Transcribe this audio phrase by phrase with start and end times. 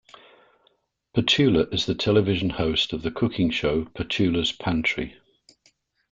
[1.15, 5.15] Petula is the television host of the cooking show "Petula's Pantry".